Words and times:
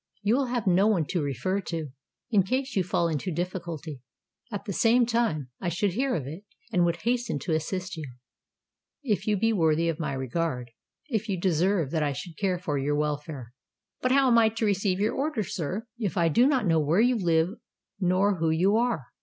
You 0.23 0.35
will 0.35 0.47
have 0.47 0.65
no 0.65 0.87
one 0.87 1.05
to 1.09 1.21
refer 1.21 1.61
to, 1.61 1.89
in 2.31 2.41
case 2.41 2.75
you 2.75 2.83
fall 2.83 3.07
into 3.07 3.31
difficulty: 3.31 4.01
at 4.51 4.65
the 4.65 4.73
same 4.73 5.05
time, 5.05 5.51
I 5.59 5.69
should 5.69 5.91
hear 5.93 6.15
of 6.15 6.25
it, 6.25 6.43
and 6.73 6.83
would 6.85 7.03
hasten 7.03 7.37
to 7.37 7.53
assist 7.53 7.95
you, 7.95 8.05
if 9.03 9.27
you 9.27 9.37
be 9.37 9.53
worthy 9.53 9.89
of 9.89 9.99
my 9.99 10.13
regard—if 10.13 11.29
you 11.29 11.39
deserve 11.39 11.91
that 11.91 12.01
I 12.01 12.13
should 12.13 12.35
care 12.39 12.57
for 12.57 12.79
your 12.79 12.95
welfare." 12.95 13.53
"But 14.01 14.11
how 14.11 14.25
am 14.27 14.39
I 14.39 14.49
to 14.49 14.65
receive 14.65 14.99
your 14.99 15.13
orders, 15.13 15.53
sir, 15.53 15.85
if 15.99 16.17
I 16.17 16.29
do 16.29 16.47
not 16.47 16.65
know 16.65 16.79
where 16.79 16.99
you 16.99 17.15
live 17.15 17.49
nor 17.99 18.37
who 18.39 18.49
you 18.49 18.77
are?" 18.77 19.09